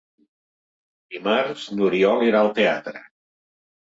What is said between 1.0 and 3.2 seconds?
Dimarts n'Oriol irà al teatre.